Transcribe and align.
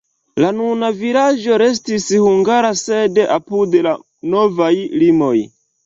La 0.43 0.47
nuna 0.59 0.89
vilaĝo 1.01 1.59
restis 1.63 2.09
hungara, 2.25 2.73
sed 2.83 3.23
apud 3.39 3.79
la 3.89 3.97
novaj 4.37 4.77
limoj. 5.01 5.37